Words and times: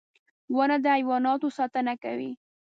•ونه 0.55 0.77
د 0.83 0.85
حیواناتو 0.97 1.47
ساتنه 1.57 1.93
کوي. 2.03 2.31